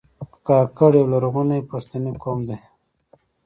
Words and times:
کاکړ 0.47 0.91
یو 0.99 1.07
لرغونی 1.13 1.61
پښتنی 1.71 2.11
قوم 2.23 2.39
دی. 2.47 2.57